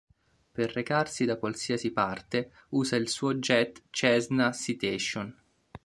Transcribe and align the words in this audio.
Per 0.51 0.71
recarsi 0.71 1.25
da 1.25 1.37
qualsiasi 1.37 1.91
parte 1.91 2.51
usa 2.69 2.95
il 2.95 3.07
suo 3.07 3.35
jet 3.37 3.83
Cessna 3.91 4.51
Citation. 4.51 5.31